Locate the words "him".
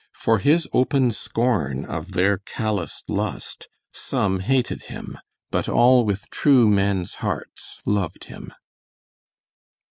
4.85-5.19, 8.23-8.51